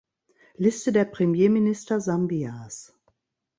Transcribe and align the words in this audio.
Liste 0.55 0.91
der 0.91 1.05
Premierminister 1.05 2.01
Sambias 2.01 2.97